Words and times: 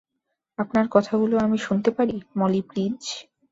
আপনার 0.59 0.85
কথাগুলো 0.91 1.35
আমি 1.37 1.57
শুনতে 1.57 1.89
পারি, 1.91 2.15
মলি 2.39 2.61
প্লিজ? 2.69 3.01